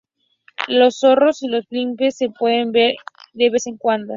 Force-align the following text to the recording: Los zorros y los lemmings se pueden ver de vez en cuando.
Los 0.67 0.97
zorros 0.97 1.43
y 1.43 1.47
los 1.47 1.67
lemmings 1.69 2.17
se 2.17 2.29
pueden 2.31 2.71
ver 2.71 2.95
de 3.33 3.51
vez 3.51 3.67
en 3.67 3.77
cuando. 3.77 4.09